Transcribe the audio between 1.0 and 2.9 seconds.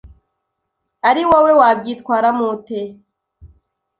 ari wowe wabyitwaramo ute